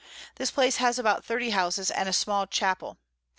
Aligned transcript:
This 0.37 0.49
Place 0.49 0.77
has 0.77 0.97
about 0.97 1.23
30 1.25 1.51
Houses, 1.51 1.91
and 1.91 2.09
a 2.09 2.13
small 2.13 2.47
Chappel. 2.47 2.97